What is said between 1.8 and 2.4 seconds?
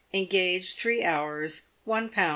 1Z. Is."